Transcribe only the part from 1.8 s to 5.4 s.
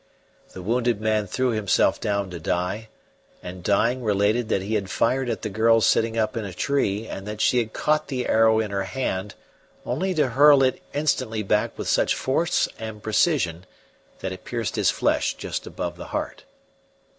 down to die, and dying related that he had fired